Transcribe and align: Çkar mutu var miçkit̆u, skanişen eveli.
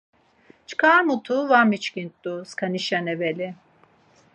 Çkar 0.67 1.01
mutu 1.07 1.37
var 1.51 1.65
miçkit̆u, 1.69 2.33
skanişen 2.49 3.05
eveli. 3.13 3.49